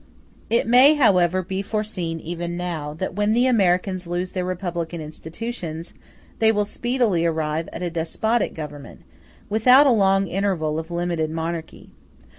[0.49, 5.93] It may, however, be foreseen even now, that when the Americans lose their republican institutions
[6.39, 9.01] they will speedily arrive at a despotic government,
[9.47, 11.91] without a long interval of limited monarchy.